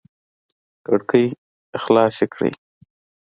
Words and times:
کړکۍ 0.85 1.25
خلاص 1.83 2.17
کړئ 2.33 2.51